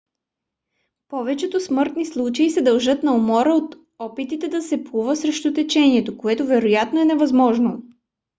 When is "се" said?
2.49-2.61, 4.61-4.83